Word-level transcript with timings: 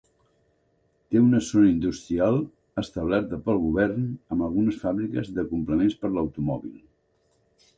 Té 1.11 1.19
una 1.25 1.41
zona 1.47 1.67
industrial 1.73 2.39
establerta 2.83 3.39
pel 3.49 3.61
govern 3.67 4.07
amb 4.37 4.47
algunes 4.49 4.81
fàbriques 4.87 5.31
de 5.37 5.47
complements 5.53 5.99
per 6.03 6.13
l'automòbil. 6.17 6.75